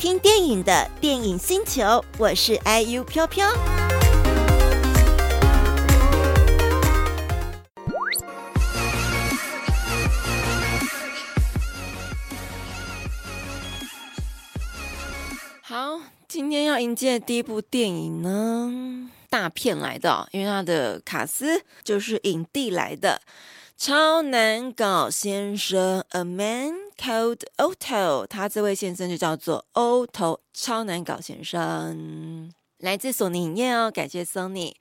[0.00, 3.46] 听电影的电影星球，我是 IU 飘飘。
[15.60, 23.20] 好，今天要迎接的第一部电影呢，大片来的，因为他的卡司就是影帝来的。
[23.76, 34.74] 超难搞先生，A Man Called Otto，他这位先生就叫做 Otto，超难搞先生，来自索尼影业哦，感谢 Sony。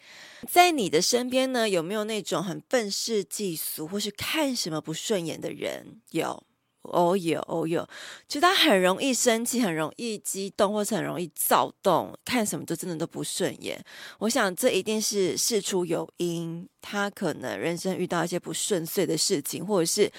[0.52, 6.02] 在你的身边呢，有没有那种很愤世嫉俗，或是看什么不顺眼的人？
[6.12, 6.44] 有。
[6.82, 7.88] 哦有哦有，
[8.28, 13.82] 就他很容易生气，很容易激动，或是很容易躁动，看什么都真的都不顺眼。
[14.20, 20.12] 我想这一定是事出有因，他可能人生遇到一些不顺遂的事情，或者是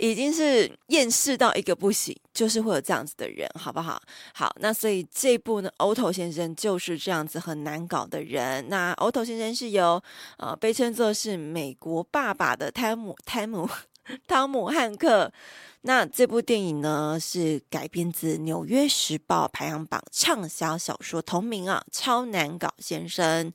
[0.00, 4.00] 已经是厌世到一个不行，就是会有这样子的人，好不好？
[4.32, 8.66] 好，那所以这部呢，Otto 先生就是这样子很难搞的人。
[8.70, 10.02] 那 Otto 先生是由
[10.38, 13.68] 呃被称作是美国爸爸的汤姆汤姆
[14.26, 15.30] 汤姆汉克。
[15.82, 23.50] 那这部电影呢，是改编自《纽约时报》排行榜畅销小说同名啊，《超难搞先生》。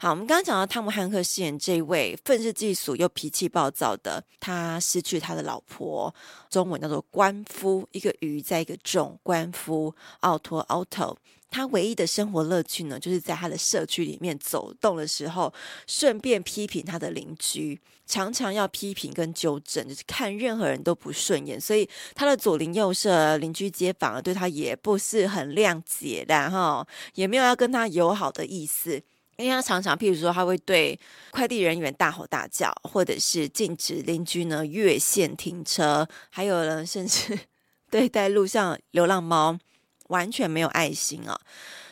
[0.00, 6.14] 好，我们刚刚讲到汤姆汉克饰演这位愤世嫉俗又脾气暴躁的，他失去他的老婆，
[6.48, 11.18] 中文叫做官夫，一个鱼在一个重官夫奥托奥托。
[11.50, 15.52] 他唯一的生活乐趣呢，就是在他的社区里面走动的时候，
[15.88, 29.02] 顺便批评他的邻居，常常要批评跟纠正，就是看任何人都不顺眼，所以他的左邻右舍、邻居街坊对他也不是很谅解的哈，也没有要跟他友好的意思，
[29.38, 30.98] 因为他常常，譬如说，他会对
[31.30, 37.38] 快递人员大吼大叫，或者是禁止邻居呢越线停车，还有呢，甚至
[37.90, 39.58] 对待路上流浪猫。
[40.08, 41.38] 完全没有爱心啊！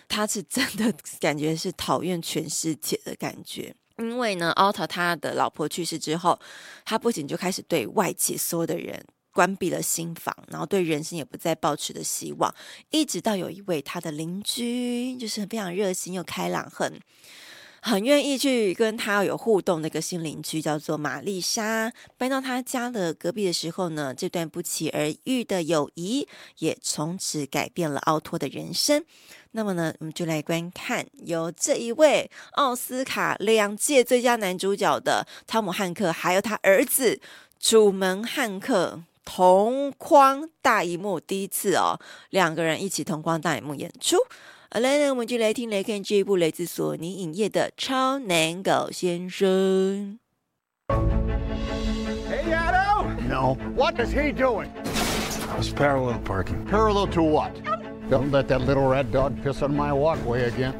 [0.08, 0.90] 他是真的
[1.20, 6.40] 感觉是讨厌全世界的感觉，因为呢，奥特他的老婆去世之后，
[6.86, 9.04] 他不仅就开始对外界所有的人
[9.36, 12.54] 关闭了心房，然后对人生也不再抱持的希望，
[12.90, 16.98] 一直到有一位他的邻居，就是非常热心又开朗，很。
[17.82, 26.26] 很愿意去跟他有互动的一个新邻居叫做玛丽莎，搬到他家的隔壁的时候呢，这段不期而遇的友谊
[26.58, 29.04] 也从此改变了奥托的人生。
[29.52, 37.20] 那么呢，我们就来观看由这一位奥斯卡两届最佳男主角的汤姆汉克，还有他儿子
[37.60, 41.98] 楚门汉克同框大荧幕，第一次哦，
[42.30, 44.16] 两个人一起同框大荧幕演出。
[44.70, 50.18] 好来呢，我们就来听来看这一部来自索尼影业的《超难搞先生》。
[52.30, 53.04] Hey, Otto!
[53.28, 53.56] No.
[53.74, 54.68] What is he doing?
[55.50, 56.64] I was parallel parking.
[56.66, 57.50] Parallel to what?
[58.08, 60.74] Don't let that little red dog piss on my walkway again.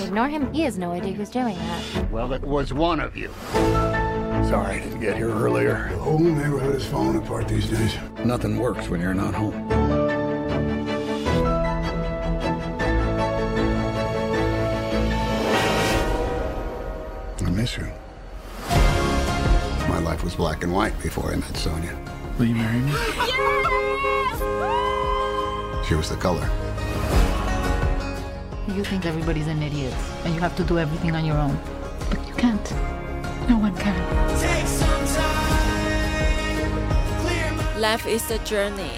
[0.00, 0.50] Ignore him.
[0.52, 2.10] He has no idea who's doing that.
[2.10, 3.30] Well, it was one of you.
[4.48, 5.88] Sorry I didn't get here earlier.
[5.90, 7.96] The whole neighborhood is falling apart these days.
[8.24, 9.54] Nothing works when you're not home.
[17.46, 17.86] I miss you.
[19.88, 21.96] My life was black and white before I met Sonia.
[22.38, 22.92] Will you marry me?
[25.86, 26.48] She was the color.
[28.68, 31.58] You think everybody's an idiot and you have to do everything on your own.
[32.08, 32.74] But you can't.
[33.50, 33.98] No one can.
[37.80, 38.92] Life is a journey.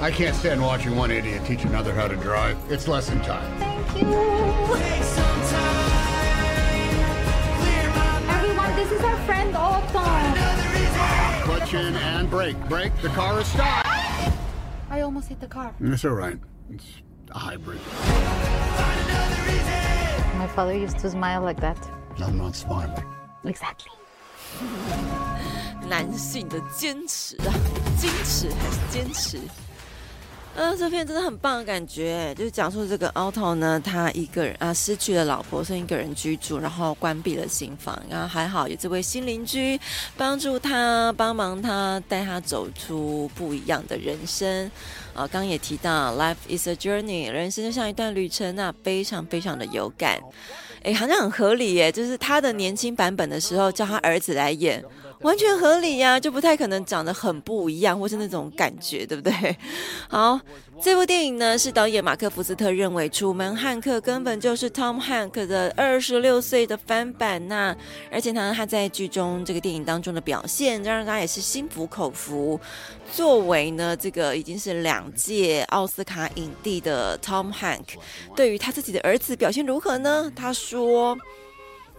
[0.00, 2.56] I can't stand watching one idiot teach another how to drive.
[2.68, 3.58] It's lesson time.
[3.58, 4.14] Thank you.
[8.30, 10.04] Everyone, this is our friend Otto.
[11.42, 12.56] Clutch in and brake.
[12.68, 12.96] Brake.
[13.02, 13.88] The car is stopped.
[14.88, 15.74] I almost hit the car.
[15.80, 16.38] It's all right.
[16.70, 16.86] It's
[17.32, 17.80] a hybrid.
[20.40, 21.76] My father used to smile like that.
[22.18, 23.04] I'm not smiling.
[23.44, 23.92] Exactly.
[25.86, 27.52] 男性的坚持啊，
[27.98, 29.38] 坚持还是坚持？
[30.56, 39.78] 呃，这片真的很棒的感觉，就是讲述这个 Otto 呢，他一个人啊失去了老婆，剩一个人居住，然后关闭了新房，然后还好有这位新邻居
[40.16, 44.70] 帮助他，帮忙他，带他走出不一样的人生。
[45.26, 50.20] 刚也提到，Life is a journey，人生就像一段旅程那，非常非常的有感。
[50.82, 54.82] 哎，好像很合理耶，就是他的年轻版本的时候叫他儿子来演。
[55.22, 59.56] 完全合理呀、啊，就不太可能长得很不一样，或是那种感觉，对不对？
[60.08, 60.40] 好，
[60.80, 67.76] 这部电影呢是导演马克·福斯特认为，楚门汉克根本就是 Tom Hanks 的二十六岁的翻版呐、啊，
[68.10, 72.58] 而且呢，他在剧中这个电影当中的表现，让他也是心服口服。
[73.12, 77.96] 作为呢，这个已经是两届奥斯卡影帝的 Tom Hanks，
[78.34, 80.32] 对于他自己的儿子表现如何呢？
[80.34, 81.18] 他说。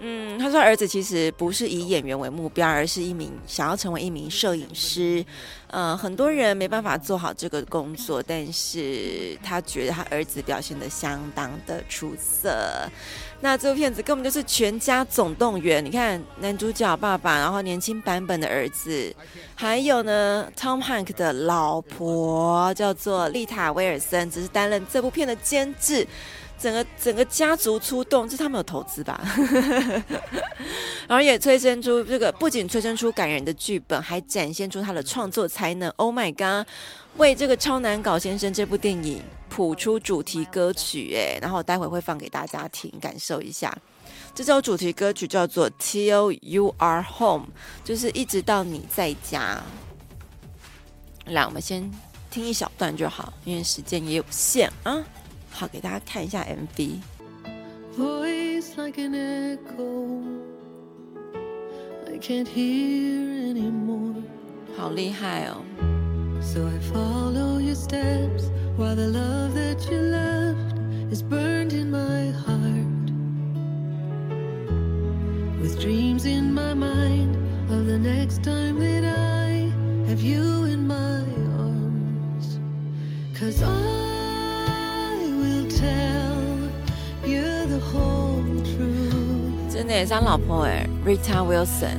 [0.04, 5.24] 嗯，他说儿子其实不是以演员为目标，而是一名想要成为一名摄影师。
[5.68, 12.90] 呃，很多人没办法做好这个工作，但是他觉得他儿子表现得相当的出色。
[13.42, 19.16] 那这部片子根本就是全家总动员，你看男主角爸爸，然后年轻版本的儿子，
[19.54, 26.08] 还有呢 Tom Hanks 的老婆叫做丽塔威尔森，只是担任这部片的监制。
[26.62, 29.20] 整个整个家族出动，这他们有投资吧？
[31.08, 35.90] 然后也催生出这个，不仅催生出感人的剧本，还展现出他的创作才能。
[35.98, 36.68] Oh my god！
[37.18, 43.76] 为这个超难搞先生这部电影谱出主题歌曲，哎，然后待会会放给大家听，感受一下。
[44.36, 47.48] 这首主题歌曲叫做《Till You Are Home》，
[47.84, 49.62] 就是一直到你在家。
[51.26, 51.92] 来，我们先
[52.30, 55.04] 听一小段就好，因为时间也有限啊。
[55.51, 57.01] 好，给大家看一下 MV。
[64.77, 65.63] 好厉害哦！
[78.43, 78.85] 真的
[80.61, 80.70] 也
[90.00, 91.98] 是他老婆哎，Rita Wilson。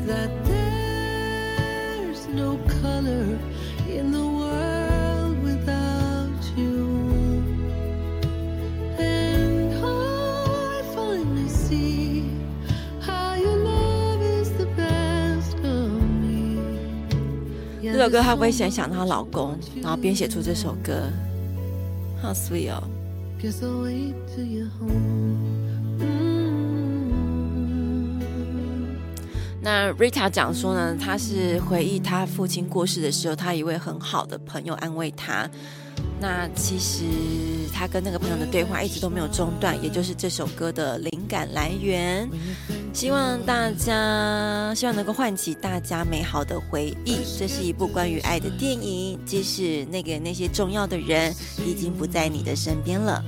[17.84, 21.08] 这首歌她会想想她老公，然后编写出这首歌，
[22.20, 22.82] 好 sweet 哦。
[29.64, 35.49] 那 Rita 讲说呢，她是回忆她父亲过世的时候，她一位很好的朋友安慰她。
[36.20, 37.05] 那其实
[37.73, 42.29] 她跟那个朋友的对话一直都没有中断，也就是这首歌的灵感来源。
[42.93, 47.19] 希望大家，希望能够唤起大家美好的回忆。
[47.38, 51.32] 这是一部关于爱的电影，即使那个那些重要的人
[51.64, 53.25] 已经不在你的身边了。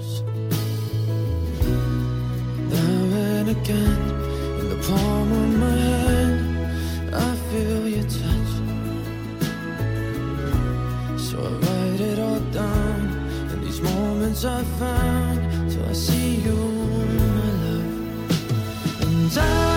[4.86, 5.76] palm of my
[6.06, 8.52] hand, I feel your touch.
[11.26, 13.00] So I write it all down.
[13.52, 16.56] In these moments I found, so I see you,
[17.18, 17.86] my love.
[19.02, 19.73] And I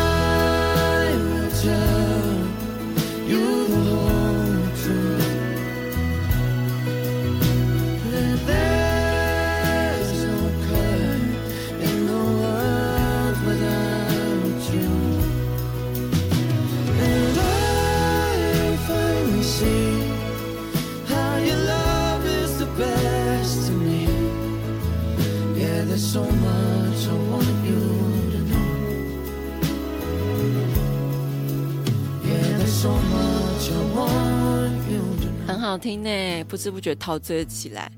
[35.57, 37.92] 很好听呢，不知不觉陶醉了起来。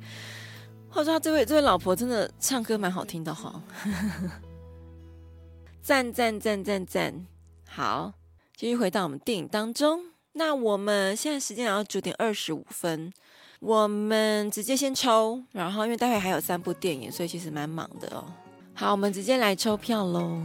[0.90, 3.62] 话说他这位这位老婆真的唱歌蛮好听的哈，
[5.84, 7.26] 赞赞赞赞赞！
[7.68, 8.14] 好，
[8.56, 10.06] 继续回到我们电影当中。
[10.32, 13.12] 那我们现在时间来到九点二十五分，
[13.60, 18.24] 我们直接先抽，然后因为待会还有三部电影，所以其实蛮忙的哦。
[18.74, 20.42] 好，我们直接来抽票喽。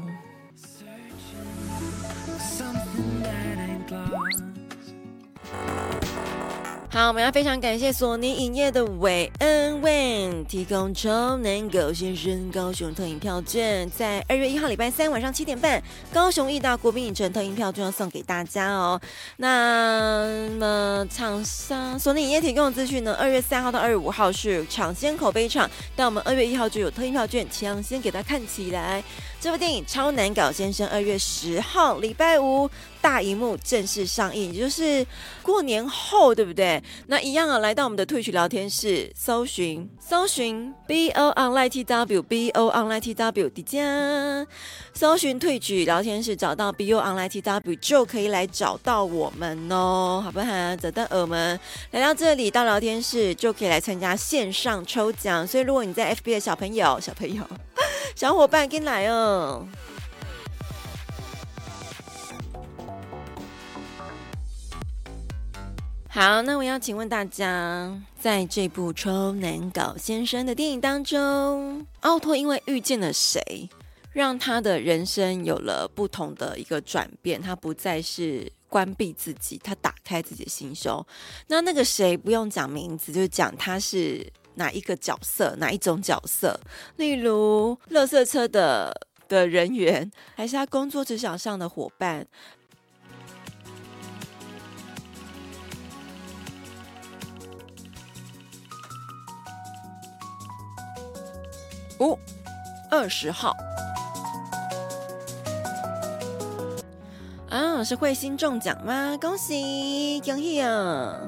[6.95, 15.83] 好，我们要非常感谢索尼影业的韦恩 Wayne 提供超难搞先生高雄特映票券，在二月一号礼拜三晚上七点半，
[16.13, 19.01] 高雄义大国宾影城特映票券要送给大家哦。
[19.39, 23.13] 那么厂商索尼影业提供的资讯呢？
[23.19, 29.03] 二月三号到二月五号是抢先口碑场，但我们二月一号就有特映票券，抢先给大家看起来。
[29.41, 32.71] 这部电影《超难搞先生》二月十号礼拜五
[33.05, 35.07] 大荧幕正式上映，也就是
[35.43, 36.83] 过年后，对不对？
[37.09, 44.47] 那一样啊，来到我们的 Twitch 聊天室，搜寻搜寻 BO Online TW BO Online TW 底加，
[44.95, 50.75] 搜寻 Twitch 聊天室，找到 BO Online TW 就可以来找到我们哦，好不好？
[50.77, 57.47] 找到我们来到这里到聊天室就可以来参加线上抽奖，所以如果你在 FB 的小朋友，小朋友。
[58.17, 59.67] 小伙伴跟来哦！
[66.15, 73.69] 好，那我要请问大家，在这部超难搞先生的电影当中，奥托因为遇见了谁，
[74.13, 77.43] 让他的人生有了不同的一个转变？
[77.43, 81.05] 他不再是关闭自己，他打开自己的心胸。
[81.49, 84.25] 那那个谁不用讲名字，就讲他是。
[84.57, 86.61] 哪一个角色，哪一种角色？
[86.95, 88.95] 例如，垃圾车的
[89.27, 92.25] 的人员，还是他工作职场上的伙伴？
[102.05, 102.19] 哦，
[102.91, 103.57] 二十号，
[107.49, 109.17] 啊，是彗星中奖吗？
[109.19, 111.19] 恭喜，恭喜啊！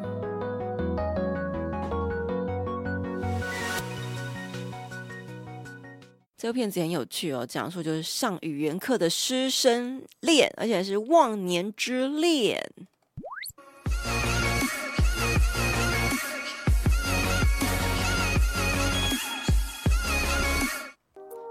[6.36, 12.70] 这个片子很有趣哦，讲述就是上语言课的师生恋，而且是忘年之恋。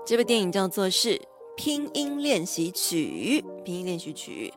[0.06, 1.20] 这部电影叫做是
[1.58, 4.54] 拼音练习曲，拼音练习曲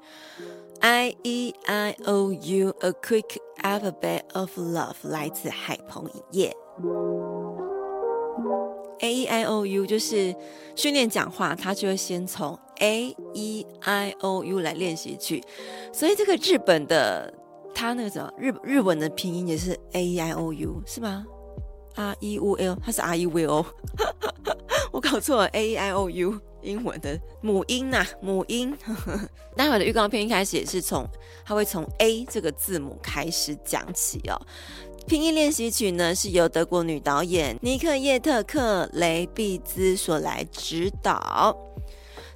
[0.80, 6.54] ，I E I O U，A Quick Alphabet of Love，来自海鹏影业。
[9.00, 10.36] A E I O U 就是
[10.76, 15.42] 训练讲话，他就会先从 A E I O U 来练习去，
[15.94, 17.32] 所以这个日本的
[17.74, 21.24] 他那个什么日日文的拼音也是 A E I O U 是吗？
[21.98, 23.66] ？R E U L 它是 R E V O，
[24.92, 28.76] 我搞错了 A I O U，英文的母音呐、母音。
[29.56, 31.04] 待会的预告片一开始也是从，
[31.44, 34.40] 他会从 A 这个字母开始讲起哦。
[35.08, 41.56] 拼音练习曲呢，是由德国女导演尼克叶特克雷毕兹所来指导。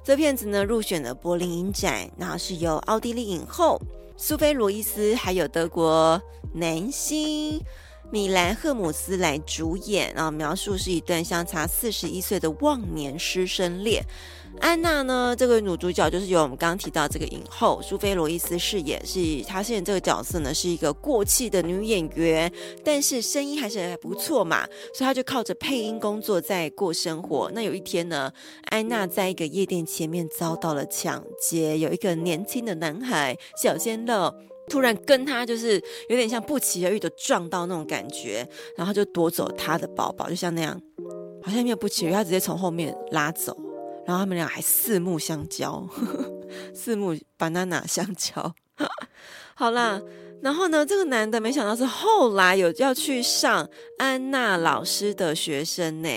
[0.03, 3.79] 这片子呢入选了柏林影展，然后是由奥地利影后
[4.17, 6.21] 苏菲罗伊斯还有德国
[6.53, 7.61] 男星
[8.11, 14.03] 米兰赫姆斯来主演啊，描述是一段相差四十一岁的忘年师生恋。
[14.59, 15.35] 安娜呢？
[15.35, 27.49] 这个女主角就是由我们刚刚提到这个影后苏菲·罗伊斯饰演，是她饰演这个角色呢，是一个过气的女演员，但是声音还是还不错嘛，所以她就靠着配音工作在过生活。
[27.55, 28.31] 那有一天呢，
[28.65, 34.35] 安娜在一个夜店前面遭到了抢劫，有一个年轻的男孩小鲜肉
[34.67, 40.81] 突然跟他就是有点像不期而遇的撞到那种感觉，然后就夺走他的包包，就像那样，
[41.41, 43.55] 好像没有不期而遇，他直接从后面拉走。
[44.05, 46.31] 然后他们俩还四目相交，呵 呵
[46.73, 48.53] 四目 banana 相交。
[49.55, 50.01] 好啦，
[50.43, 56.09] 然后呢，这个男的没想到是后来有要去上安娜老师的学生呢。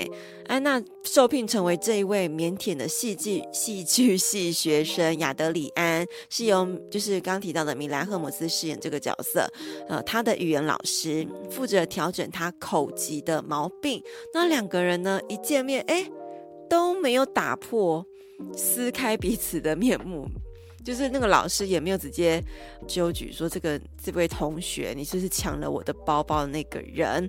[0.48, 9.48] 安娜受聘成为这一位腼腆的戏剧戏剧系学生亚德里安，是由就是刚提到的米兰赫姆斯饰演这个角色。
[9.88, 14.02] 呃，他的语言老师负责调整他口疾的毛病。
[14.34, 16.10] 那两个人呢，一见面，哎。
[16.68, 18.04] 都没有打破
[18.56, 20.26] 撕开彼此的面目，
[20.86, 22.40] 就是那个老师也没有直接
[22.86, 27.28] 纠举说，这个这位同学，你是不是抢了我的包包的那个人。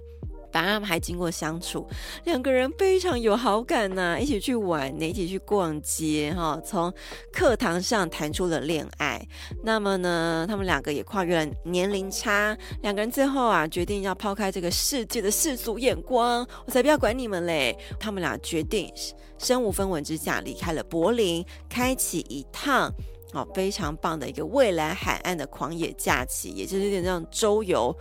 [0.50, 1.86] 当然，他们还经过相处，
[2.24, 6.94] 两个人非常有好感呐、一起去玩，一起去逛街，哈，从
[7.34, 9.28] 课堂上谈出了恋爱。
[9.64, 17.76] 那么呢，他们两个也跨越了年龄差，两个人最后啊，决定要抛开这个世界的世俗眼光，我才不要管你们嘞。
[18.00, 18.92] 他们俩决定
[19.38, 22.90] 身无分文之下离开了柏林，开启一趟
[23.34, 27.96] 哦非常棒的一个蔚蓝海岸的狂野假期，也就是有点像周游。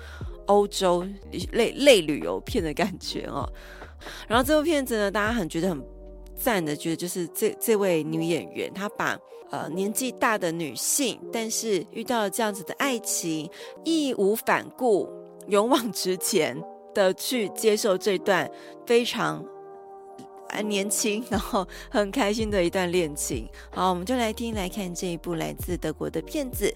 [0.48, 1.04] 欧洲
[1.50, 3.44] 类类旅游片的感觉哦，
[4.28, 5.84] 然后这部片子呢，大家很觉得很
[6.36, 9.18] 赞的，觉得就是这这位女演员，她把
[9.50, 13.50] 呃年纪大的女性，但是遇到了这样子的爱情，
[13.84, 15.08] 义无反顾，
[15.48, 16.56] 勇往直前
[16.94, 18.48] 的去接受这段
[18.86, 19.44] 非常
[20.62, 23.48] 年轻，然后很开心的一段恋情。
[23.70, 26.64] 好，我们就来听来看这一部来自德国的片子《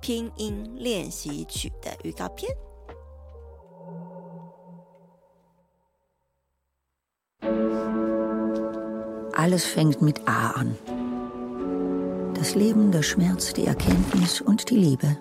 [0.00, 2.50] 拼音练习曲》的预告片。
[9.34, 10.76] Alles fängt mit A an.
[12.34, 15.16] Das Leben, der Schmerz, die Erkenntnis und die Liebe.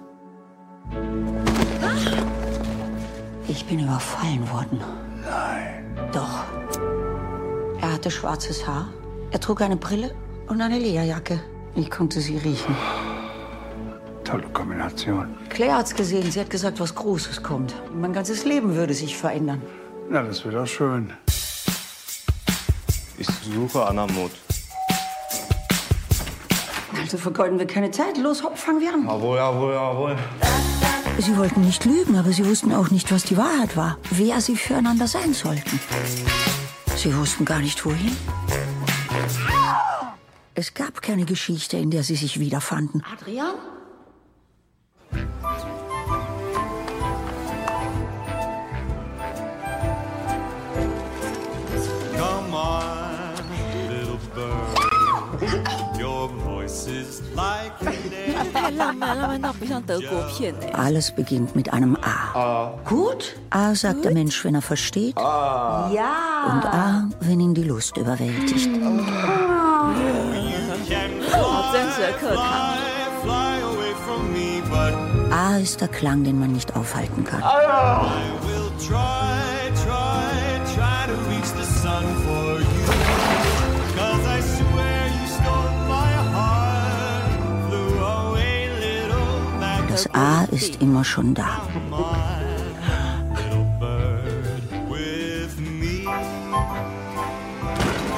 [3.48, 4.80] Ich bin überfallen worden.
[5.24, 6.12] Nein.
[6.12, 6.61] Doch.
[8.02, 8.88] Er hatte schwarzes Haar,
[9.30, 10.16] er trug eine Brille
[10.48, 11.40] und eine Lederjacke.
[11.76, 12.76] Ich konnte sie riechen.
[14.24, 15.38] Tolle Kombination.
[15.50, 17.76] Claire hat's gesehen, sie hat gesagt, was Großes kommt.
[17.94, 19.62] Mein ganzes Leben würde sich verändern.
[20.10, 21.14] Na, das wird auch schön.
[23.20, 24.32] Ich suche Anna Mut.
[27.00, 28.18] Also vergeuden wir keine Zeit.
[28.18, 29.06] Los, hopp, fangen wir an.
[29.06, 30.16] Jawohl, jawohl, jawohl.
[31.20, 34.00] Sie wollten nicht lügen, aber sie wussten auch nicht, was die Wahrheit war.
[34.10, 35.80] Wer sie füreinander sein sollten.
[37.02, 38.16] Sie wussten gar nicht, wohin.
[40.54, 43.04] Es gab keine Geschichte, in der sie sich wiederfanden.
[43.12, 43.56] Adrian?
[58.53, 60.71] 太浪漫，浪漫到不像德国片哎。
[60.73, 62.71] Alles beginnt mit einem A.
[62.85, 63.37] Gut?
[63.51, 65.17] A sagt der Mensch, wenn er versteht.
[65.19, 65.91] Ja.
[66.53, 68.69] Und A, wenn ihn die Lust überwältigt.
[71.33, 72.77] 好真实的课堂。
[73.23, 74.95] fly, fly away from me, but
[75.33, 77.43] A ist der Klang, den man nicht aufhalten kann.
[84.29, 84.30] I
[90.11, 90.11] Mac.
[90.11, 91.63] Das A ist immer schon da.
[93.35, 96.05] Little bird with me.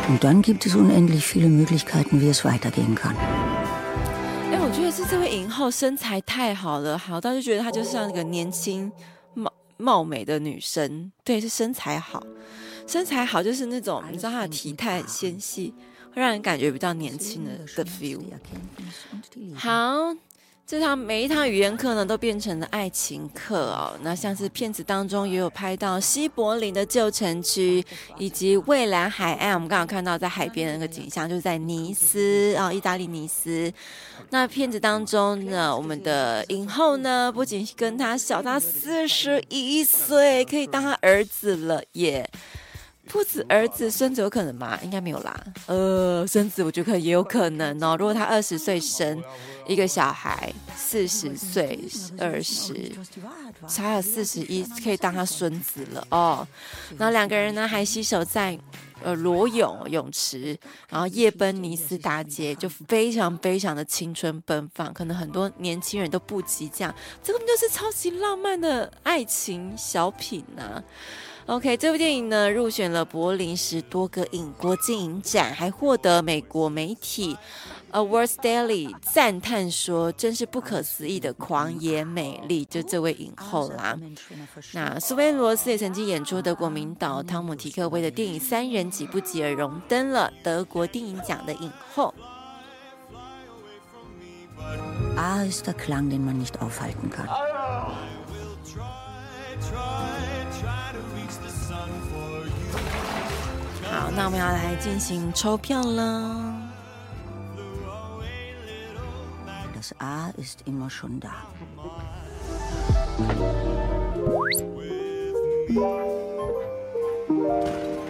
[0.08, 3.14] Und dann gibt es unendlich viele Möglichkeiten, wie es weitergehen kann.
[4.50, 8.90] 哎，我觉得是这位影后身材太好了，好到就觉得她就像那个年轻
[9.34, 11.12] 貌貌美的女生。
[11.22, 12.22] 对，是身材好，
[12.86, 15.74] 身材好就是那种你知道她的体态很纤细，
[16.14, 18.20] 会让人感觉比较年轻的的 feel。
[19.54, 20.14] 好。
[20.65, 23.99] 这趟每一堂语言课呢，都变成了爱情课哦。
[24.01, 27.83] 那像是片子当中也有拍到西柏林的旧城区，
[28.17, 29.53] 以及蔚蓝海岸。
[29.53, 33.71] 我们刚刚看到在海边的那个景象，就是在尼斯啊、哦，意大利尼斯。
[34.29, 42.27] 那片子当中呢，我们的影后呢，不仅跟他小他四十一岁，可以当他儿子了耶。
[43.07, 44.79] 不止儿子，孙子有可能吗？
[44.81, 45.43] 应该没有啦。
[45.67, 47.95] 呃，孙子我觉得可也有可能哦。
[47.99, 49.21] 如果他二十岁生
[49.67, 51.79] 一个小孩，四十岁
[52.17, 52.91] 二十，
[53.67, 56.47] 才有四十一，可以当他孙子了哦。
[56.97, 58.57] 然后两个人呢还携手在
[59.03, 64.93] 呃裸泳泳池，然后夜奔尼斯大街，就非常非常的青春奔放。
[64.93, 70.81] 可能很多年轻人都不及这样，这个就是超级浪漫的爱情小品呐、
[71.45, 77.37] OK，这部电影呢入选了柏林十多个影国际影展，还获得美国媒体
[77.91, 83.99] Awards Daily 赞叹说：“真是不可思议的狂野美丽。”就这位影后啦。
[84.71, 92.13] 那苏菲罗斯也曾经演出德国名导汤姆提克威的电影《三人几不挤》，而荣登了德国电影奖的影后。
[95.17, 97.27] A ist der Klang, den man nicht aufhalten kann.
[103.92, 106.54] 好，那我们要来进行抽票了。
[109.74, 111.30] Das A ist immer schon da.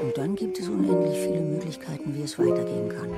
[0.01, 3.11] Und dann gibt es unendlich viele Möglichkeiten, wie es weitergehen kann.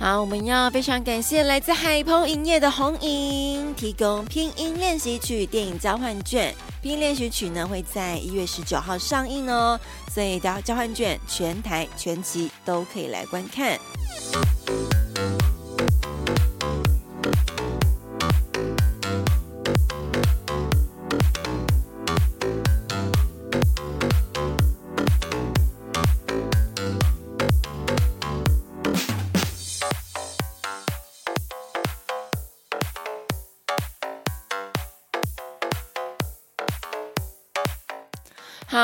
[0.00, 6.54] 好，我们要非常感谢来自海鹏影业的红影提供拼音练习曲电影交换卷。
[6.80, 9.78] 拼音练习曲呢会在一月十九号上映哦，
[10.10, 13.78] 所以的交换卷全台全集都可以来观看。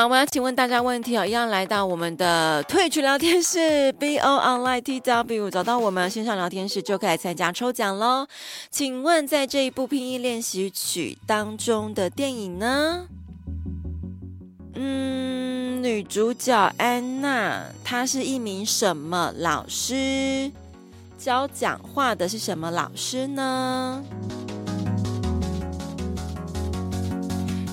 [0.07, 8.25] 好，好，我要请问大家问题哦，一样来到我们的退群聊天室 B O Online T W，找到我们线上聊天室就可以参加抽奖喽。
[8.71, 13.05] 请问在这一部拼音练习曲当中的电影呢？
[14.75, 20.49] 嗯，女主角安娜，她是一名什么老师？
[21.17, 24.01] 教讲话的是什么老师呢？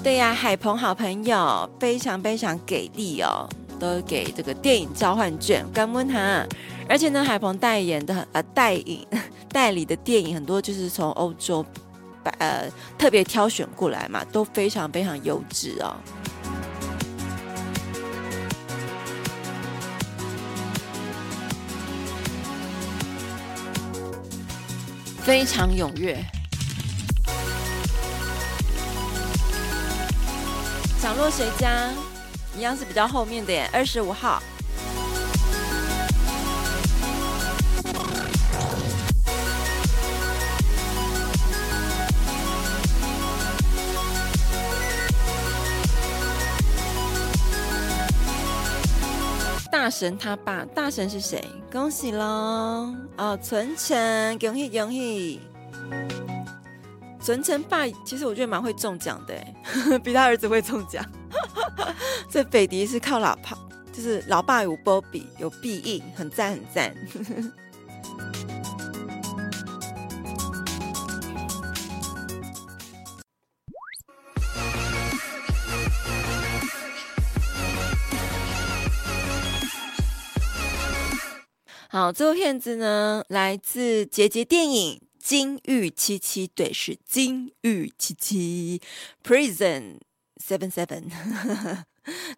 [0.05, 3.49] 对呀，海鹏好朋友非常非常给力哦，
[3.81, 6.47] 都给这个电影交换券，感恩他。
[6.87, 9.05] 而且呢，海鹏代言的呃代影
[9.51, 11.65] 代理的电影很多，就是从欧洲
[12.39, 15.97] 呃特别挑选过来嘛，都非常非常优质哦，
[25.23, 26.23] 非常踊跃。
[31.05, 31.91] 想落谁家？
[32.57, 34.43] 一样是比较后面的耶，二十五号。
[49.71, 51.47] 大神他爸，大神是谁？
[51.71, 52.95] 恭喜喽！
[53.19, 55.39] 哦，存成，恭喜恭喜！
[57.25, 59.35] 存成爸，其实我觉得蛮会中奖的，
[60.05, 61.03] 比他儿子会中奖。
[62.29, 63.57] 这北迪是靠老爸，
[63.95, 66.95] 就是老爸有波比，有必应，很赞很赞。
[81.89, 85.01] 好，这部片子呢，来自捷捷电影。
[85.25, 88.83] 金玉七七，对，是金玉七七
[89.23, 89.99] ，Prison
[90.37, 91.11] Seven Seven。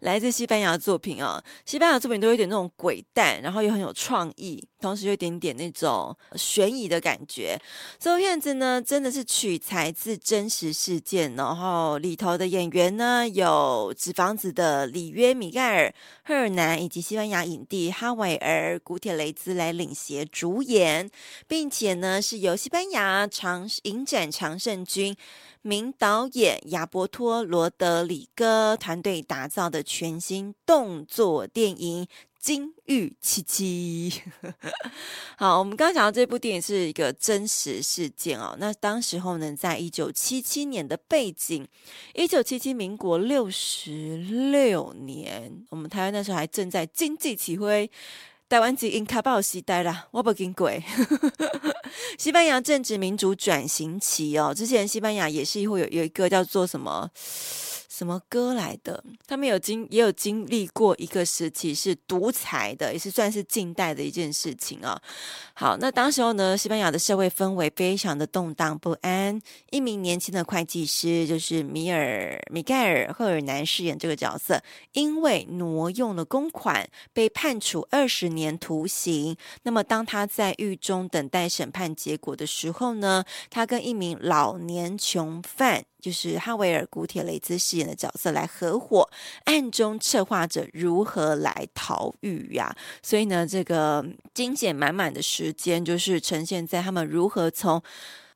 [0.01, 7.59] 来自西班牙作品啊、西班牙作品都有点那种鬼诞，然后又很有创意，同时有一点点那种悬疑的感觉。
[7.99, 15.89] 这部片子呢，真的是取材自真实事件，然后里头的演员呢，有纸房子的里约米盖尔·
[16.23, 21.09] 赫尔南以及西班牙影帝哈维尔·古铁雷兹来领衔主演，
[21.47, 25.15] 并且呢，是由西班牙长影展常胜军。
[25.67, 32.05] 名导演亚伯托·罗德里戈团队打造的全新动作电影
[32.39, 34.09] 《金玉七七》。
[35.37, 38.55] 好，我们刚刚讲到这部电影是一个真实事件哦。
[38.57, 41.67] 那当时候呢，在一九七七年的背景，
[42.15, 47.91] 一九七七民国六十六年，我们台湾那时候还正在经济起飞。
[48.49, 50.71] 台湾籍因卡报时代啦，我不经过。
[52.17, 57.09] 西班牙政治民主转型期哦，之前西班牙也是会有有一个叫做什么？
[57.97, 59.03] 什么歌来的？
[59.25, 65.01] 他们有经也有经历过一个时期是独裁的，也是算是近代的一件事情啊。
[65.55, 69.41] 好，那当时候呢，西班牙的社会氛围非常的动荡不安。
[69.71, 74.61] 一名年轻的会计师，就是米尔米盖尔赫尔南饰演这个角色，
[74.93, 79.35] 因为挪用了公款，被判处二十年徒刑。
[79.63, 85.85] 那么当他在狱中等待审判结果的时候呢，他跟一名老年囚犯。
[85.99, 89.09] 就是哈维尔·古铁雷兹饰演的角色来合伙，
[89.45, 92.75] 暗中策划着如何来逃狱呀。
[93.01, 97.81] 所以呢，这个惊险满满的时间就是呈现在他们如何从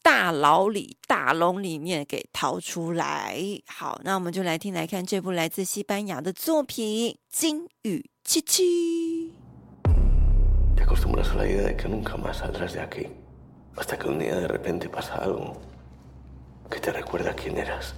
[0.03, 3.37] 大牢里大笼里面给逃出来。
[3.67, 9.31] 好，那我们就来听来看这部来自西班牙的作品《金玉七七》。
[16.71, 17.93] que te recuerda quién eras.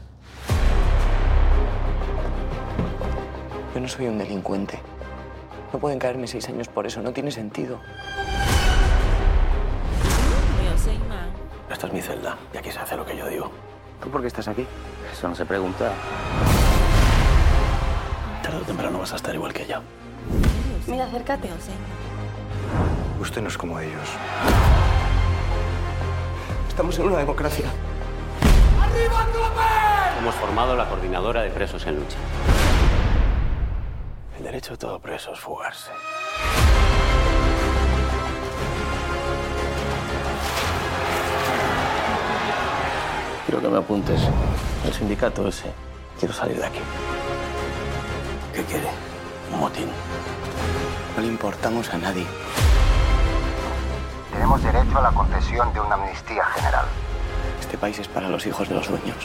[3.74, 4.80] Yo no soy un delincuente.
[5.72, 7.80] No pueden caerme seis años por eso, no tiene sentido.
[11.72, 13.52] Esta es mi celda y aquí se hace lo que yo digo.
[14.02, 14.66] ¿Tú por qué estás aquí?
[15.12, 15.92] Eso no se pregunta.
[18.44, 19.82] Tarde o temprano vas a estar igual que ella.
[20.88, 21.50] Mira, acércate.
[23.20, 24.10] Usted no es como ellos.
[26.70, 27.66] Estamos en una democracia.
[30.20, 32.18] Hemos formado la coordinadora de presos en lucha.
[34.38, 35.92] El derecho de todo preso es fugarse.
[43.46, 44.22] Quiero que me apuntes.
[44.86, 45.72] El sindicato ese.
[46.18, 46.80] Quiero salir de aquí.
[48.54, 48.88] ¿Qué quiere?
[49.52, 49.90] Un motín.
[51.16, 52.26] No le importamos a nadie.
[54.32, 56.86] Tenemos derecho a la concesión de una amnistía general.
[57.64, 59.16] Este país es para los hijos de los dueños.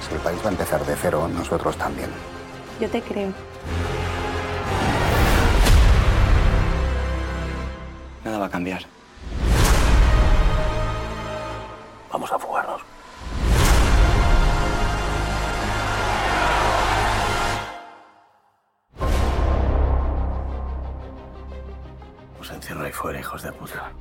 [0.00, 2.10] Si el país va a empezar de cero, nosotros también.
[2.80, 3.32] Yo te creo.
[8.24, 8.82] Nada va a cambiar.
[12.10, 12.80] Vamos a fugarnos.
[22.40, 23.92] Os encierro ahí fuera, hijos de puta.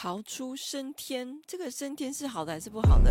[0.00, 3.10] 逃出升天，这个升天是好的还是不好的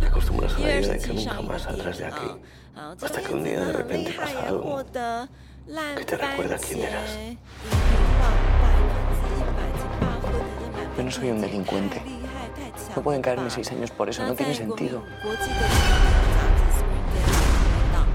[0.00, 1.58] ？Te acostumbras a 一 la 二 idea 十 de que 七 nunca 上一 más 个
[1.58, 2.24] saldrás de 点 aquí.
[2.24, 2.38] 啊，
[2.74, 5.28] 然后这 hasta 个 que un 片 día 子 de 很 repente 厉害 pasa 呀，algo 获得
[5.66, 7.76] 烂 que te 番 recuerda quién 茄 eras 影评
[8.16, 8.24] 榜
[8.56, 8.88] 百分
[9.20, 12.00] 之一百几八，获得的满 Yo no soy un 分 delincuente.
[12.00, 15.00] 太厉害太强 No pueden caerme 了 seis años por eso, 那 no 在 tiene 国民 sentido.
[15.20, 18.08] 国际的杂志 Screen Daily 看到，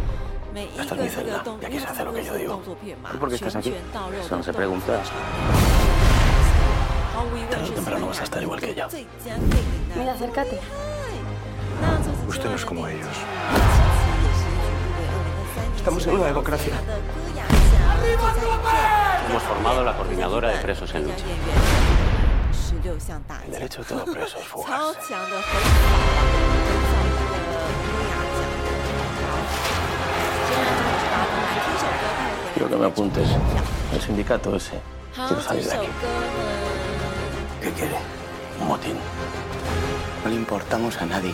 [0.51, 2.17] 每一 Hasta 个 mi 这个 celda, 动，ya 因 que 为 se 它 hace lo 都
[2.17, 2.49] que yo 是 digo.
[2.49, 3.69] 动作片嘛 ¿Tú por qué 拳 estás aquí?
[3.69, 4.97] 拳到肉 Eso 的 no se 动 pregunta.
[7.19, 8.87] Tarde o temprano vas a estar igual que ella.
[9.95, 10.59] Mira, acércate.
[12.27, 13.15] Usted no es como ellos.
[15.75, 16.73] Estamos en una democracia.
[19.29, 21.25] Hemos formado la coordinadora de presos en lucha.
[23.45, 25.13] El derecho de todo preso es fugarse.
[32.53, 33.29] Quiero que me apuntes.
[33.93, 34.79] El sindicato ese.
[35.13, 35.87] Quiero salir de aquí.
[37.59, 37.97] 歌呢，¿Qué quiere?
[38.61, 38.95] Un motín.
[40.23, 41.33] No le importamos a nadie.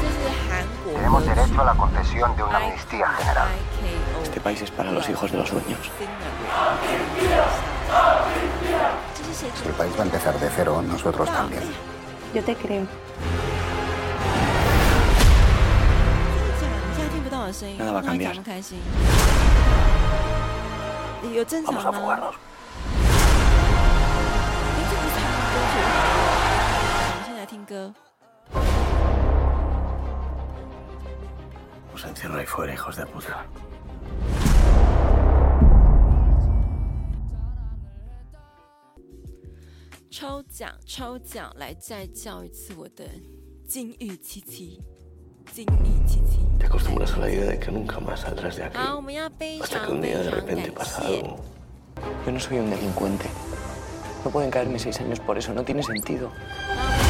[0.00, 3.48] 这是韩国 Tenemos 歌曲 derecho a la concesión de una amnistía general.
[3.80, 5.90] IKO Este país es para los hijos de los dueños.
[9.14, 11.62] 这是谁 Si el país va a empezar de cero, nosotros también.
[12.34, 12.86] Yo te creo.
[16.34, 16.84] 真的假的？
[16.86, 18.34] 你现在听不到我的声音，Nada va a 那讲 cambiar.
[18.36, 18.78] 得开心。
[21.34, 22.34] 有正常 Vamos a 吗？fugarnos.
[27.63, 27.93] 我们先来听歌。
[31.93, 33.45] Os encierro ahí fuera, hijos de puta.
[40.11, 43.05] 抽奖，抽奖，来再叫一次我的
[43.65, 44.81] 金玉七七，
[45.53, 46.39] 金玉七七。
[46.59, 48.77] Te acostumbras a la idea de que nunca más saldrás de aquí.
[48.77, 51.37] 好，我们要非 Hasta que 常 un 非 día de 常 repente 感 pasa 谢 algo.
[52.25, 53.29] Yo no soy un delincuente.
[54.25, 56.29] No pueden caerme seis años por eso, no tiene sentido.
[56.67, 57.02] 好，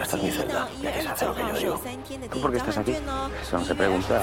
[0.00, 1.42] Esta es mi 七 celda, 到一月 ya 二 que 十 se hace 九 lo que
[1.42, 1.76] 号 yo 首 digo.
[1.82, 2.92] 三天的 ¿Tú 电 por 影 qué 交 estás 换 aquí?
[2.92, 3.30] 券哦。
[3.42, 4.14] Eso no se 1月 pregunta.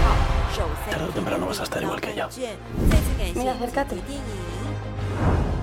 [0.00, 0.06] 到
[0.54, 2.24] 首三 Tarde o 天的 temprano 电 vas a estar 影 igual que 交 yo.
[2.24, 2.56] 换券，
[2.90, 3.94] 再次感谢 Mira, 姐 acércate.
[3.94, 4.24] 姐电影。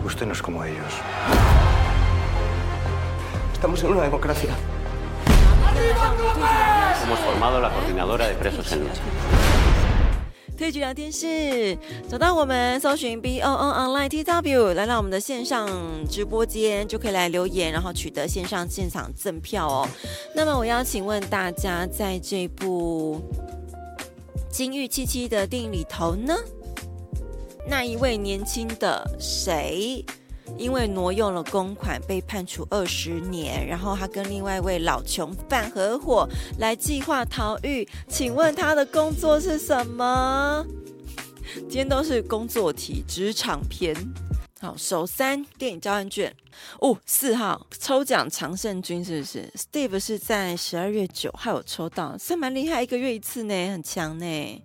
[0.06, 0.94] Usted no es como ellos.
[3.54, 4.52] Estamos en una democracia.
[5.28, 9.02] 好，那又来到我们退局聊天室 Hemos formado la coordinadora de presos en lucha.
[10.58, 11.78] 退局聊天室，
[12.10, 15.70] 找到我们，搜寻 B O o Online T W，来到我们的线上
[16.10, 19.88] 直播间，就可以来留言，然后取得线上现场赠票哦。
[20.34, 23.22] 那么我要请问大家，在这部
[24.52, 26.36] 《金玉七七》的电影里头呢，
[27.68, 30.04] 那一位年轻的谁？
[30.58, 36.28] 因为挪用了公款被判处二十年，然后他跟另外一位老囚犯合伙
[36.60, 37.88] 来计划逃狱。
[38.08, 40.66] 请问他的工作是什么？
[41.54, 43.96] 今天都是工作题，职场篇。
[44.60, 46.36] 好，首三电影交换券
[46.80, 54.62] 哦，四号抽奖常胜军是不是？Steve 是在十二月九号有抽到，算蛮厉害，一个月一次呢，很强呢。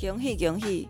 [0.00, 0.88] 恭喜恭喜！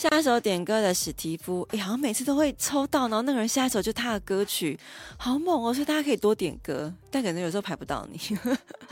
[0.00, 4.80] 下一首点歌的史蒂夫，哎，好像每次都会抽到，然后那个人下一首就他的歌曲，
[5.18, 5.74] 好猛哦！
[5.74, 8.18] 所以大家可以多点歌，但可能有时候排不到你。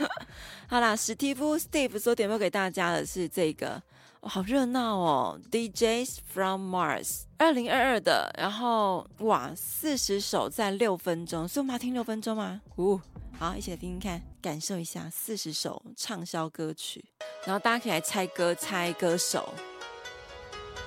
[0.69, 3.81] 好啦，史蒂夫 Steve 所点播给大家的是这个，
[4.19, 12.61] 哦、好热闹哦！DJs from Mars，二零二二的，然后哇，四十首在六分钟，所以我们要听六分钟吗？
[12.77, 13.01] 呜、
[13.39, 17.03] 好，一起来听听看，感受一下四十首畅销歌曲，
[17.45, 19.51] 然后大家可以来猜歌，猜歌手。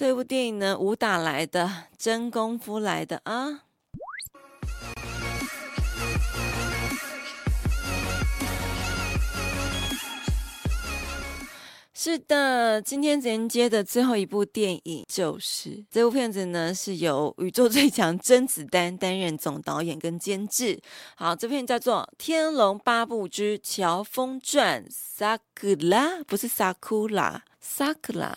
[0.00, 3.64] 这部电影呢，武打来的，真功夫来的啊。
[11.92, 20.80] 是的，今天连接的最后一部电影就是这部片子呢，是由宇宙最强甄子丹担任总导演跟监制。
[21.14, 24.82] 好，这片叫做《天龙八部之乔峰传》
[25.60, 28.32] ，Sakura 不是 Sakura，Sakura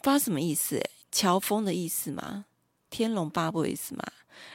[0.00, 0.80] 不知道什么意思？
[1.10, 2.44] 乔峰的意思吗？
[2.90, 4.04] 天龙八部的意思吗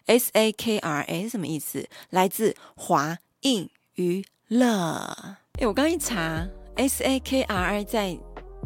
[0.05, 1.87] ？S A K R A 什么意思？
[2.09, 5.37] 来自华映娱乐。
[5.59, 8.17] 哎，我刚一查，S A K R A 在。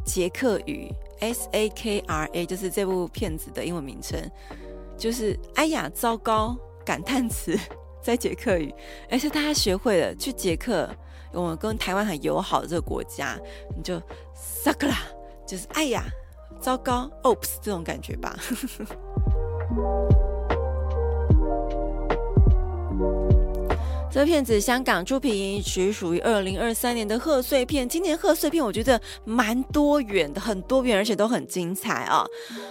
[0.05, 4.17] 捷克语 S A K R A 就是这部片子的英文名称，
[4.97, 7.59] 就是“哎呀，糟糕”感叹词，
[8.01, 8.73] 在捷克语。
[9.09, 10.89] 而且大家学会了，去捷克，
[11.33, 13.37] 我们跟台湾很友好的这个国家，
[13.75, 13.99] 你就
[14.63, 14.95] “sakura”，
[15.45, 16.05] 就是“哎呀，
[16.57, 18.37] 糟糕 ”，“oops” 这种感觉吧。
[24.09, 27.87] 这片子香港出品，属于属于二零二三年的贺岁片。
[27.87, 32.25] 今年贺岁片我觉得蛮多元的，很多元，而且都很精彩啊、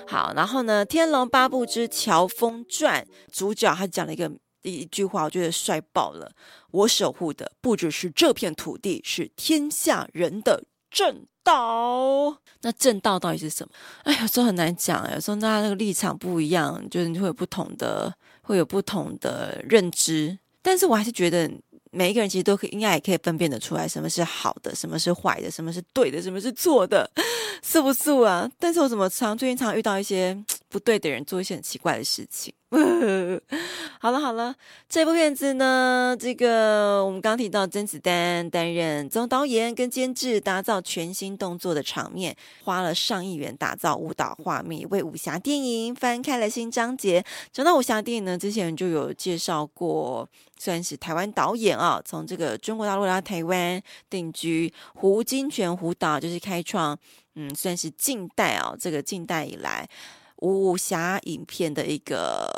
[0.09, 6.33] 好，然后呢，《天龙八部之乔峰传》主角他讲了一个一句话，我觉得帅爆了。
[6.73, 10.65] 我守护的不只是这片土地，是天下人的
[10.97, 12.35] 正道。
[12.63, 13.73] 那正道到底是什么？
[14.05, 20.39] 哎，有时候很难讲，有时候大家那个立场不一样，就是你会有不同的，会有不同的认知。
[20.63, 21.49] 但是我还是觉得
[21.91, 27.09] 每一个人其实都可以，应该也可以分辨得出来，什么是好的，什么是坏的，什么是对的，什么是错的，
[27.63, 28.51] 是不是啊？
[28.59, 30.35] 但是我怎么常最近常遇到一些
[30.71, 32.53] 不对的人，做一些很奇怪的事情。
[33.99, 34.55] 好了好了，
[34.89, 47.25] 这部片子呢，这个我们刚提到甄子丹担任总导演跟监制，打造全新动作的场面，花了上亿元打造武打画面，为武侠电影翻开了新章节。
[47.53, 56.97] 讲到武侠电影呢，之前就有介绍过，算是台湾导演啊，从这个中国大陆来到台湾定居，胡金銓胡导就是开创，
[57.35, 59.89] 嗯，算是近代啊，这个近代以来。
[60.39, 62.49] 武侠影片的一个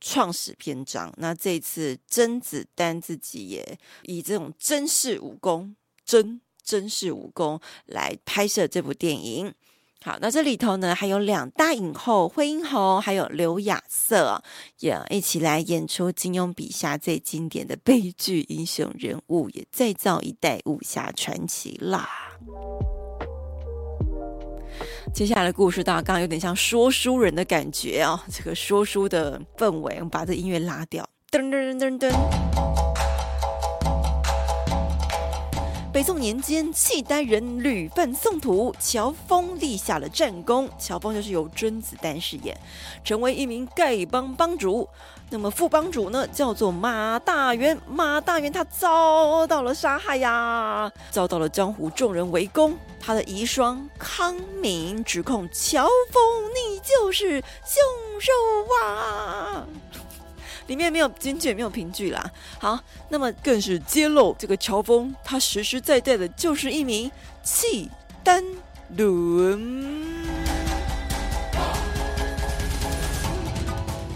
[0.00, 1.12] 创始篇章。
[1.16, 5.74] 那这次甄子丹自己也以这种真式武功、
[6.04, 9.54] 真真式武功来拍摄这部电影。
[10.02, 14.40] 好，那这里头呢还有两大影后惠英红还有刘雅瑟
[14.78, 22.08] 也一起来演出金庸笔下最经典的悲剧英雄人物，也再造一代武侠传奇啦。
[25.14, 32.95] 接下来的故事，大纲有点像说书人的感觉啊，这个说书的氛围，我们把这音乐拉掉，噔噔噔噔噔。
[35.96, 40.68] 北宋年间，契丹人屡犯宋土，乔峰立下了战功。
[40.78, 42.54] 乔峰就是由甄子丹饰演，
[43.02, 44.86] 成为一名丐帮帮主。
[45.30, 47.80] 那么副帮主呢，叫做马大元。
[47.88, 52.76] 马大元他遭到了杀害呀，遭到了江湖众人围攻。
[53.00, 58.32] 他的遗孀康敏指控乔峰，你就是凶手
[58.84, 59.66] 啊！
[60.66, 62.30] 里面没有金句，没有评剧啦。
[62.58, 67.10] 好，那么更是揭露这个乔峰，他实实在在的就是一名
[67.42, 67.90] 契
[68.24, 68.44] 丹
[68.96, 70.16] 人。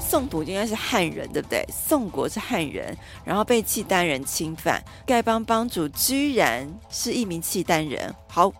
[0.00, 1.64] 宋土应该是汉人，对不对？
[1.72, 8.12] 宋国是汉人，然后被契丹人侵犯，丐帮帮主居然是一名契丹人。
[8.26, 8.52] 好。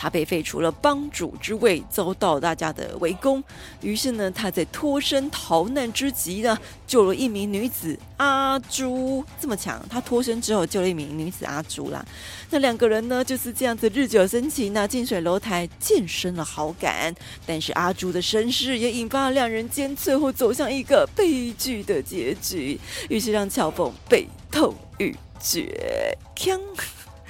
[0.00, 3.44] 他被废除了帮主之位，遭到大家的围攻。
[3.82, 9.22] 于是呢，他在脱身逃难之际呢，救了一名女子阿朱。
[9.38, 12.02] 这么强，他脱身之后救了一名女子阿朱啦。
[12.48, 17.14] 那两个人呢，就是这样子日久生情，那近水楼台渐生了好感。
[17.44, 26.16] 但是阿朱的身世也引发了两人间最后走向一个悲剧的结局，于是让乔峰悲痛欲绝。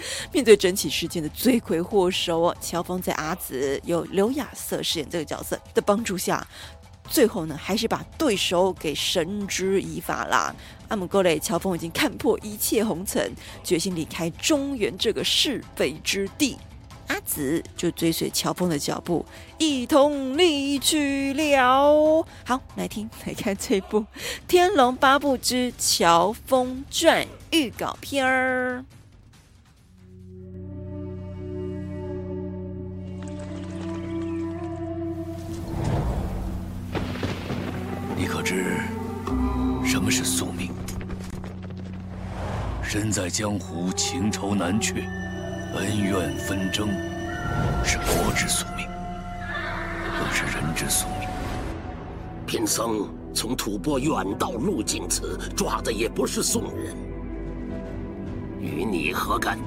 [0.33, 6.47] 面对整起事件的罪魁祸首，乔峰在阿紫由刘亚瑟饰演这个角色的帮助下，
[7.09, 10.55] 最后呢，还是把对手给绳之以法啦。
[10.89, 13.33] 阿姆哥雷，乔峰已经看破一切红尘，
[13.63, 16.57] 决心离开中原这个是非之地。
[17.09, 19.27] 阿紫就追随乔峰的脚步，
[19.59, 22.25] 一同离去了。
[22.45, 24.01] 好，来听来看这部
[24.47, 28.85] 《天龙八部之乔峰传》预告片儿。
[38.21, 38.77] 你可知
[39.83, 40.73] 什么是宿命？
[42.83, 45.09] 身在江湖，情仇难却，
[45.75, 46.87] 恩怨纷争，
[47.83, 48.87] 是国之宿命，
[50.19, 51.27] 更是人之宿命。
[52.47, 56.95] 贫僧从吐蕃远道入京此，抓的也不是宋人，
[58.61, 59.59] 与你何干？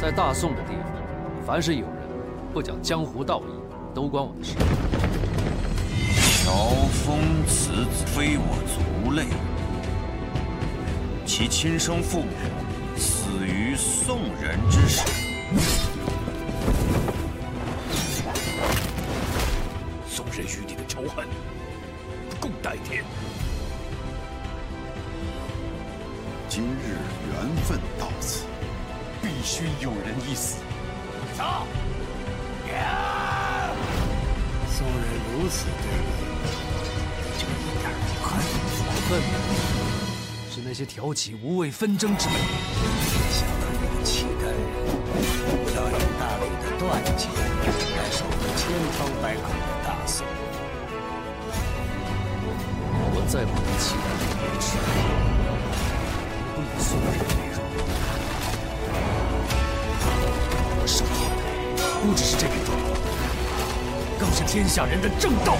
[0.00, 1.94] 在大宋的地方，凡是有人
[2.52, 3.57] 不讲江湖道义，
[3.98, 4.54] 都关我的事。
[6.44, 6.52] 乔
[7.04, 7.18] 峰
[7.48, 9.26] 此子非我族类，
[11.26, 12.28] 其亲生父母
[12.96, 15.02] 死于宋人之手。
[20.08, 21.26] 宋人与你的仇恨
[22.30, 23.02] 不共戴天。
[26.48, 26.98] 今日
[27.32, 28.44] 缘分到此，
[29.20, 30.58] 必须有人一死。
[31.36, 31.66] 走！
[35.40, 36.10] 如此对你。
[37.38, 38.42] 就一点不恨，
[38.82, 39.34] 我恨的
[40.52, 42.34] 是那些挑起无谓纷争之辈。
[43.30, 44.58] 想到你的契丹人，
[45.76, 46.82] 要有大理的断
[47.16, 48.66] 剑，来守护千
[48.96, 50.26] 疮百孔的大宋。
[53.14, 54.66] 我再不能契丹人维持，
[56.56, 57.56] 不以宋人为荣。
[60.80, 61.40] 我守候的
[62.02, 62.57] 不只是这片土地，更是
[64.50, 65.58] 天下人的正道。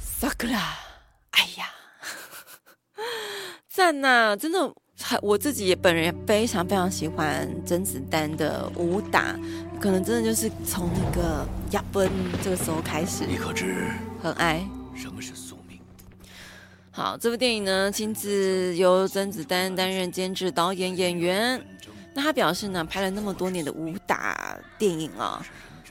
[0.00, 0.74] 萨克拉
[1.32, 1.66] 哎呀，
[3.68, 4.36] 赞呐、啊！
[4.36, 4.58] 真的，
[5.20, 9.36] 我自己也本人也非常非常喜欢甄子丹的武打，
[9.78, 12.10] 可能真的就是从那个亚奔
[12.42, 13.26] 这个时候开始。
[13.26, 13.90] 你可知
[14.22, 14.66] 很爱
[14.96, 15.51] 什么是？
[16.94, 21.58] 好，这部电影呢，亲自由甄子丹担任监制、导演、演员。
[22.12, 25.44] 那他表示呢，拍了那么多年的武打电影啊。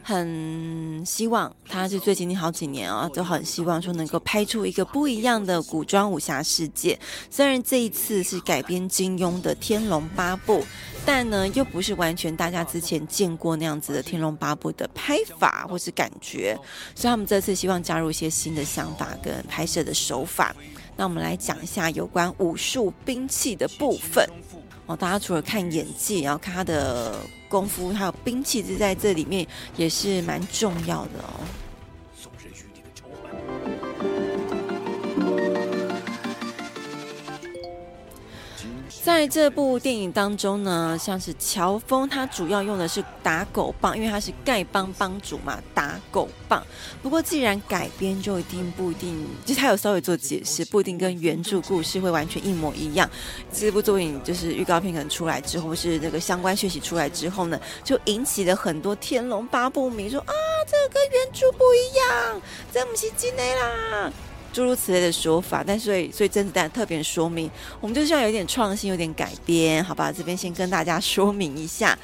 [0.04, 7.00] 很希望，他是最近好几年啊，就很希望说能够拍出一个不一样的古装武侠世界。
[7.30, 10.62] 虽然这一次是改编金庸的《天龙八部》，
[11.04, 16.56] 但呢又不是完全大家之前见过那样子的《天龙八部》的拍法或是感觉，
[16.96, 20.56] 所以他们这次希望加入一些新的想法跟拍摄的手法。
[21.02, 24.24] 那我们来讲一下有关武术兵器的部分
[24.86, 24.96] 哦。
[24.96, 27.16] 大家除了看演技，然后看他的。
[27.50, 29.46] 功夫还有兵器，是在这里面
[29.76, 31.44] 也是蛮重要的哦。
[39.04, 46.64] 在这部电影当中呢，像是乔峰，他主要用的是打狗棒，因为他是丐帮帮主嘛，打狗棒。
[47.02, 53.10] 不过既然改编，就一定不一定，就他有稍微做解释，不一定跟原著故事会完全一模一样。
[53.52, 60.34] 这部作品就是预告片可能出来之后，是那个相关讯息出来之后呢，就引起了很多《天龙八部》迷说啊，
[60.68, 62.42] 这个跟原著不一样，
[62.72, 64.14] 这不是真的啦。
[64.52, 67.50] 诸如此类的说法，但所以所以甄子丹特别说明，
[67.80, 70.12] 我们就是要有点创新，有点改编，好吧？
[70.12, 71.98] 这边先跟大家说明一下，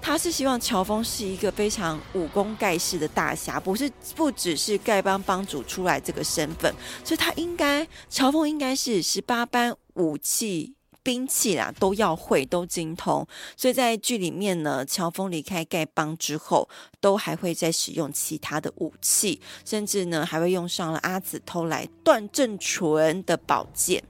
[0.00, 10.74] 他是希望乔峰是一个非常武功盖世的大侠，不是不只是丐帮帮主出来这个身份，所以他应该乔峰应该是十八般武器。
[11.04, 13.24] 兵器啦都要会，都精通，
[13.56, 24.02] 所以在剧里面呢，乔峰离开丐帮之后，都还会再使用其他的武器，甚至呢还会用上了阿紫偷来段正淳的宝剑，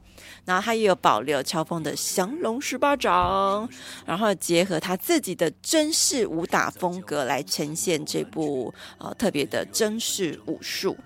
[0.45, 3.69] 然后他也有保留乔峰的降龙十八掌，
[4.07, 10.97] 然后结合他自己的真式武打风格来呈现这部呃特别的真式武术。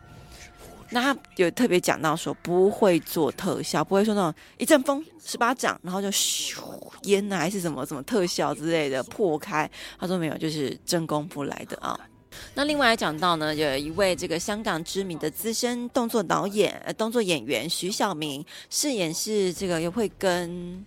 [0.91, 6.61] 那他有特别讲到说不会做特效，不会说那种一阵风十八掌，然后就咻
[7.03, 9.71] 烟啊，还是什么什么特效之类的破开。
[9.99, 11.99] 他说没有，就是真功夫来的啊。
[12.55, 20.85] 那另外来讲到呢，有一位这个香港知名的资深动作导演、呃动作演员徐晓明饰演是这个又会跟。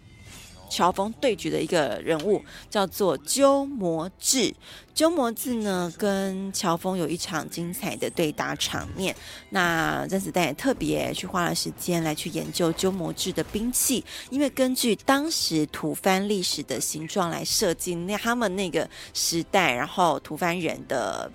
[0.72, 4.55] 乔峰对决的一个人物叫做鸠摩智，
[4.95, 9.13] 鸠摩智呢跟乔峰有一场精彩的对打场面。
[9.49, 21.30] 那甄子丹也特别去花了时间来去研究鸠摩智的兵器，因为根据当时吐蕃历史的形状来设计那他们那个时代，然后吐蕃人的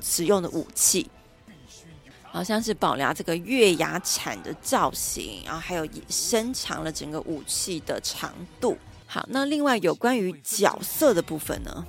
[0.00, 1.10] 使用的武器。
[2.36, 8.30] 好像是保留这个月牙铲的造型，然后还有伸长了整个武器的长
[8.60, 8.76] 度。
[9.06, 11.86] 好，那另外有关于角色的部分呢？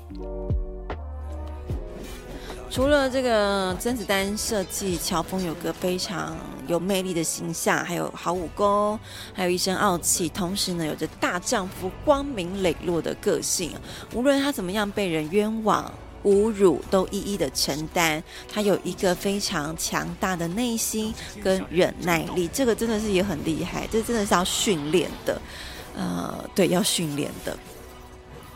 [2.72, 8.98] 除了这个甄子丹设计乔峰有个非常有魅力的形象，还有好武功，
[9.34, 13.74] 还有一身傲气，同时呢有着大丈夫光明磊落的个性。
[14.14, 15.91] 无论他怎么样被人冤枉。
[16.28, 18.21] 侮辱都一一的承担。
[18.51, 25.41] 他有一个非常强大的内心跟忍耐力，这个真的是也很厉害，这真的是要训练的。
[25.95, 27.57] 呃，对，要训练的。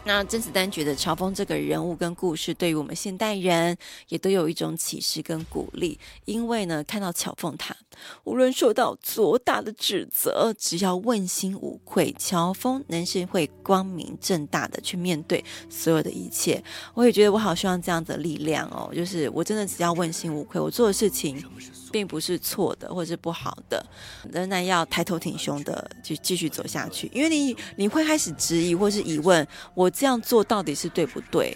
[0.04, 3.78] 那甄子丹觉得乔峰这个人物跟故事，对于我们现代人
[4.10, 5.98] 也都有一种启示跟鼓励。
[6.26, 7.76] 因为呢，看到乔峰他
[8.24, 16.62] 无论受到多大的指责，只要问心无愧，乔峰能是会光明正大的去面对所有的一切。
[16.96, 21.42] 我也觉得我好希望这样的力量哦，就是我真的只要问心无愧，我做的事情
[21.92, 23.86] 并不是错的或者是不好的，
[24.32, 27.08] 仍然要抬头挺胸的去继续走下去。
[27.14, 29.92] 因为你你会开始质疑或是疑问我。
[29.92, 31.56] 这样做到底是对不对？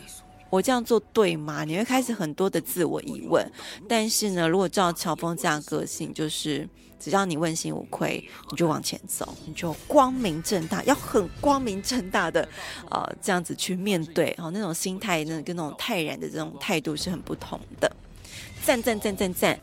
[0.51, 1.63] 我这样做对吗？
[1.63, 3.49] 你会开始很多的自我疑问。
[3.89, 6.67] 但是呢，如果照乔峰这样个性，就是
[6.99, 12.47] 只要你问心无愧，你就往前走，你就光明正大，要很光明正大的，
[12.91, 17.91] 呃，这样子去面对，哦，那种心态，那跟那种泰然的这种态度是很不同的。
[18.63, 19.59] 赞赞赞赞赞！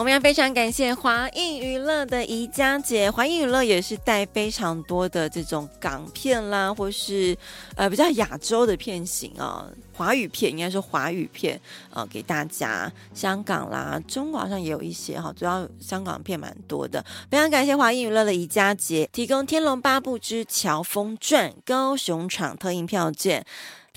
[0.00, 7.36] 我们要非常感谢华映娱乐的宜家姐，华映娱乐也是带非常多的这种港片啦，或是
[7.76, 11.54] 呃比较亚洲的片型啊、哦，华语片应该说华语片
[11.90, 12.90] 啊、呃，给大家。
[13.12, 17.04] 香港啦，中国好像也有一些哈，主要香港片蛮多的。
[17.30, 23.42] 非常感谢华映娱乐的宜家姐提供《天龙八部之乔峰传》高雄场特映票券。《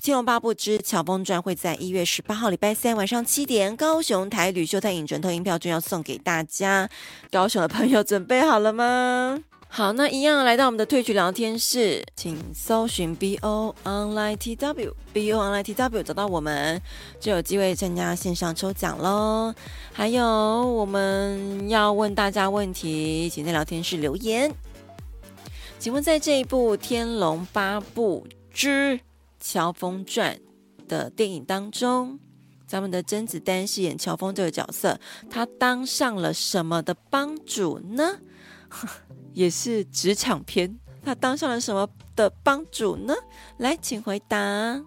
[0.04, 6.90] 天龙八部之乔峰传》会在一月十八号礼拜三晚上七点，高雄台旅秀泰影城投映票券要送给大家。
[7.30, 9.42] 高雄的朋友准备好了吗？
[9.66, 16.82] 好，那一样来到我们的 Twitch 聊天室，请搜寻 BO Online TW，BO Online TW 找到我们
[17.18, 19.54] 就有机会参加线上抽奖喽。
[19.90, 24.52] 还有我们要问大家问题，请在聊天室留言。
[25.78, 28.98] 请问在这一部《天龙八部之》
[29.46, 30.40] 乔峰传
[30.88, 32.18] 的电影当中，
[32.66, 34.98] 咱们的甄子丹饰演乔峰这个角色，
[35.30, 38.20] 他当上了什么的帮主呢？
[39.34, 41.86] 也是职场片，他当上了什么
[42.16, 43.14] 的帮主呢？
[43.58, 44.82] 来，请回答。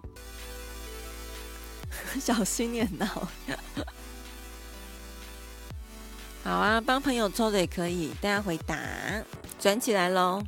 [2.20, 3.06] 小心点闹。
[6.42, 8.76] 好啊，帮朋友抽的也可以，大家回答，
[9.60, 10.42] 转起来喽。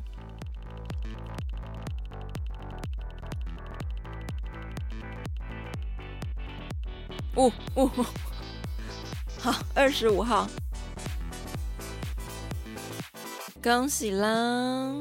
[7.37, 8.05] 呜呜呜，
[9.39, 10.49] 好，二十五号，
[13.63, 14.93] 恭喜啦！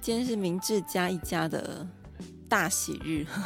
[0.00, 1.86] 今天是明志家一家的
[2.48, 3.26] 大喜日。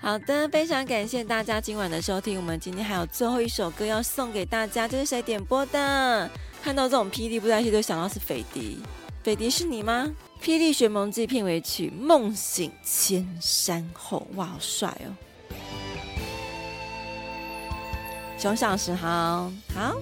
[0.00, 2.38] 好的，非常感谢大家今晚的收听。
[2.38, 6.30] 我们今天还有最后一首歌要送给大家，这是谁点播的？
[6.62, 8.78] 看到这种霹雳布袋戏，都想到是斐迪。
[9.22, 10.10] 斐迪是你吗？
[10.44, 15.08] 《霹雳学盟记》片尾曲《梦醒千山后》，哇，好帅哦！
[18.36, 19.96] 熊小石好，好。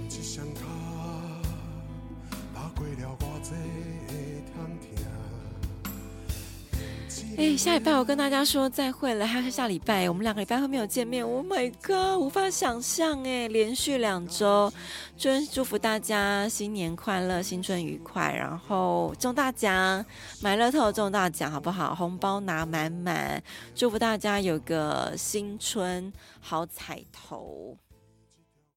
[7.38, 11.24] 哎，下礼拜我跟大家说再会了，还是下礼拜，我们两个礼拜会没有见面。
[11.24, 14.72] Oh my god，无法想象哎，连续两周，
[15.16, 20.04] 祝祝福大家新年快乐，新春愉快，然后中大奖，
[20.40, 21.94] 买乐透中大奖，好不好？
[21.94, 23.42] 红包拿满满，
[23.74, 27.76] 祝福大家有个新春好彩头。